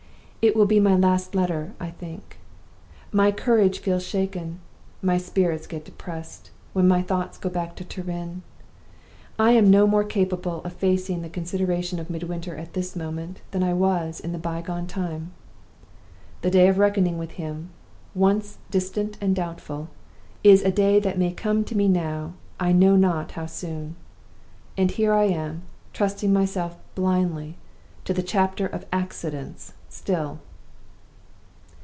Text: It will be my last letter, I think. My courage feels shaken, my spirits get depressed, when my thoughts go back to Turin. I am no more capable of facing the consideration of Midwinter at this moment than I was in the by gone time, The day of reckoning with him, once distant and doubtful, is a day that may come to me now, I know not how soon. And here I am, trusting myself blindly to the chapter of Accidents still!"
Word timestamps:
It 0.43 0.55
will 0.55 0.65
be 0.65 0.79
my 0.79 0.95
last 0.95 1.35
letter, 1.35 1.73
I 1.79 1.91
think. 1.91 2.39
My 3.11 3.31
courage 3.31 3.77
feels 3.77 4.03
shaken, 4.03 4.59
my 4.99 5.19
spirits 5.19 5.67
get 5.67 5.85
depressed, 5.85 6.49
when 6.73 6.87
my 6.87 7.03
thoughts 7.03 7.37
go 7.37 7.47
back 7.47 7.75
to 7.75 7.85
Turin. 7.85 8.41
I 9.37 9.51
am 9.51 9.69
no 9.69 9.85
more 9.85 10.03
capable 10.03 10.63
of 10.63 10.73
facing 10.73 11.21
the 11.21 11.29
consideration 11.29 11.99
of 11.99 12.09
Midwinter 12.09 12.57
at 12.57 12.73
this 12.73 12.95
moment 12.95 13.41
than 13.51 13.61
I 13.61 13.73
was 13.75 14.19
in 14.19 14.31
the 14.31 14.39
by 14.39 14.63
gone 14.63 14.87
time, 14.87 15.31
The 16.41 16.49
day 16.49 16.67
of 16.67 16.79
reckoning 16.79 17.19
with 17.19 17.33
him, 17.33 17.69
once 18.15 18.57
distant 18.71 19.19
and 19.21 19.35
doubtful, 19.35 19.89
is 20.43 20.63
a 20.63 20.71
day 20.71 20.99
that 21.01 21.19
may 21.19 21.33
come 21.33 21.63
to 21.65 21.77
me 21.77 21.87
now, 21.87 22.33
I 22.59 22.71
know 22.71 22.95
not 22.95 23.33
how 23.33 23.45
soon. 23.45 23.95
And 24.75 24.89
here 24.89 25.13
I 25.13 25.25
am, 25.25 25.61
trusting 25.93 26.33
myself 26.33 26.77
blindly 26.95 27.57
to 28.05 28.13
the 28.15 28.23
chapter 28.23 28.65
of 28.65 28.87
Accidents 28.91 29.73
still!" 29.87 30.39